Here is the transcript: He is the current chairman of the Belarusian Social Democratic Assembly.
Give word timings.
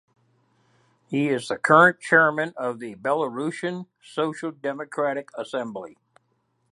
He 1.05 1.29
is 1.29 1.47
the 1.47 1.57
current 1.59 1.99
chairman 1.99 2.53
of 2.57 2.79
the 2.79 2.95
Belarusian 2.95 3.85
Social 4.01 4.49
Democratic 4.49 5.29
Assembly. 5.37 5.95